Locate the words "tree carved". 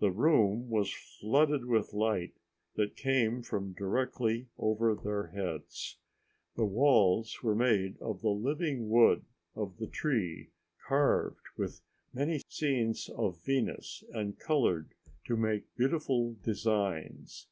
9.86-11.40